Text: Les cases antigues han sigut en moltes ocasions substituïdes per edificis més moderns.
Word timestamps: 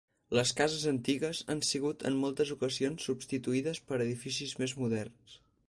Les 0.35 0.51
cases 0.59 0.85
antigues 0.91 1.41
han 1.55 1.61
sigut 1.67 2.05
en 2.11 2.17
moltes 2.23 2.55
ocasions 2.57 3.07
substituïdes 3.11 3.85
per 3.91 4.03
edificis 4.07 4.59
més 4.63 4.77
moderns. 4.85 5.41